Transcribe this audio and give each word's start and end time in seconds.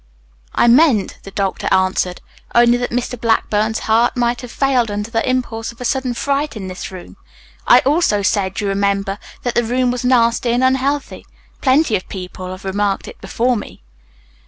"I 0.55 0.65
meant," 0.67 1.19
the 1.21 1.29
doctor 1.29 1.67
answered, 1.71 2.21
"only 2.55 2.75
that 2.79 2.89
Mr. 2.89 3.21
Blackburn's 3.21 3.81
heart 3.81 4.17
might 4.17 4.41
have 4.41 4.51
failed 4.51 4.89
under 4.89 5.11
the 5.11 5.29
impulse 5.29 5.71
of 5.71 5.79
a 5.79 5.85
sudden 5.85 6.15
fright 6.15 6.55
in 6.57 6.67
this 6.69 6.89
room. 6.89 7.17
I 7.67 7.81
also 7.81 8.23
said, 8.23 8.59
you 8.59 8.67
remember, 8.67 9.19
that 9.43 9.53
the 9.53 9.63
room 9.63 9.91
was 9.91 10.03
nasty 10.03 10.53
and 10.53 10.63
unhealthy. 10.63 11.23
Plenty 11.61 11.95
of 11.95 12.09
people 12.09 12.49
have 12.49 12.65
remarked 12.65 13.07
it 13.07 13.21
before 13.21 13.55
me." 13.55 13.83